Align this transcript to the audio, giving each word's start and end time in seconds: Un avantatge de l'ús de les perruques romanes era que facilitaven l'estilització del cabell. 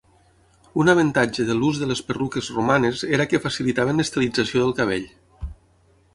Un 0.83 0.87
avantatge 0.93 1.45
de 1.49 1.57
l'ús 1.59 1.81
de 1.81 1.89
les 1.91 2.01
perruques 2.07 2.49
romanes 2.57 3.05
era 3.19 3.29
que 3.35 3.41
facilitaven 3.45 4.03
l'estilització 4.05 4.65
del 4.67 4.77
cabell. 4.83 5.09